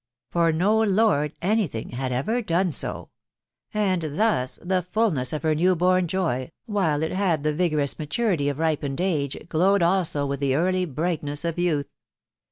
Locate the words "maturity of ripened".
7.99-8.99